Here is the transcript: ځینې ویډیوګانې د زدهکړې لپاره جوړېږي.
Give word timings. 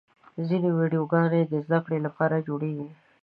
ځینې 0.47 0.69
ویډیوګانې 0.77 1.41
د 1.47 1.53
زدهکړې 1.65 1.97
لپاره 2.05 2.43
جوړېږي. 2.47 2.89